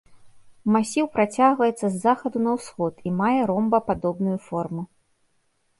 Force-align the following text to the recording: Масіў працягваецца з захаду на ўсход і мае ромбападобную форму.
Масіў 0.75 1.09
працягваецца 1.17 1.81
з 1.83 1.91
захаду 2.07 2.37
на 2.49 2.57
ўсход 2.57 2.93
і 3.11 3.17
мае 3.21 3.37
ромбападобную 3.53 4.37
форму. 4.49 4.83